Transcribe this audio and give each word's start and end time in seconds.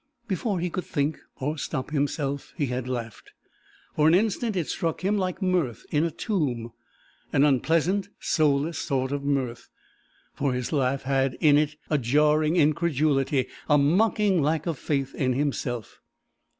Before 0.27 0.59
he 0.59 0.71
could 0.71 0.85
think, 0.85 1.19
or 1.39 1.59
stop 1.59 1.91
himself, 1.91 2.55
he 2.57 2.65
had 2.65 2.87
laughed. 2.87 3.33
For 3.95 4.07
an 4.07 4.15
instant 4.15 4.55
it 4.55 4.67
struck 4.67 5.01
him 5.01 5.15
like 5.15 5.43
mirth 5.43 5.85
in 5.91 6.03
a 6.03 6.09
tomb, 6.09 6.73
an 7.31 7.43
unpleasant, 7.43 8.09
soulless 8.19 8.79
sort 8.79 9.11
of 9.11 9.23
mirth, 9.23 9.69
for 10.33 10.53
his 10.55 10.71
laugh 10.73 11.03
had 11.03 11.35
in 11.39 11.55
it 11.55 11.75
a 11.91 11.99
jarring 11.99 12.55
incredulity, 12.55 13.47
a 13.69 13.77
mocking 13.77 14.41
lack 14.41 14.65
of 14.65 14.79
faith 14.79 15.13
in 15.13 15.33
himself. 15.33 15.99